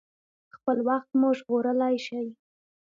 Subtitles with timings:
[0.55, 2.27] خپل وخت مو ژغورلی شئ.